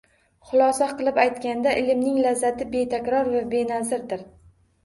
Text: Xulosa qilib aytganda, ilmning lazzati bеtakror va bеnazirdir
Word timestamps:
Xulosa 0.51 0.87
qilib 1.01 1.19
aytganda, 1.23 1.75
ilmning 1.81 2.17
lazzati 2.27 2.67
bеtakror 2.77 3.33
va 3.37 3.47
bеnazirdir 3.53 4.27